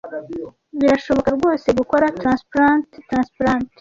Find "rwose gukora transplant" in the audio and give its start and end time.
1.37-2.87